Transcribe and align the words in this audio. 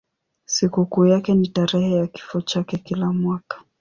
Sikukuu 0.45 1.05
yake 1.05 1.33
ni 1.33 1.47
tarehe 1.47 1.95
ya 1.95 2.07
kifo 2.07 2.41
chake 2.41 2.77
kila 2.77 3.11
mwaka. 3.13 3.61